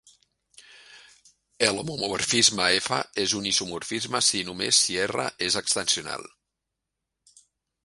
[1.67, 6.29] El homomorfisme "F" és un isomorfisme si i només si "R" és extensional.